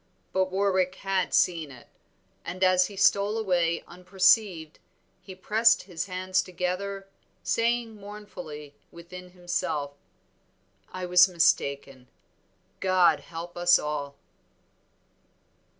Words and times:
But 0.33 0.45
Warwick 0.45 0.95
had 0.95 1.31
seen 1.31 1.69
it, 1.69 1.85
and 2.43 2.63
as 2.63 2.87
he 2.87 2.95
stole 2.95 3.37
away 3.37 3.83
unperceived 3.87 4.79
he 5.21 5.35
pressed 5.35 5.83
his 5.83 6.07
hands 6.07 6.41
together, 6.41 7.07
saying 7.43 7.97
mournfully 7.97 8.73
within 8.91 9.29
himself, 9.33 9.91
"I 10.91 11.05
was 11.05 11.29
mistaken. 11.29 12.07
God 12.79 13.19
help 13.19 13.55
us 13.55 13.77
all." 13.77 14.15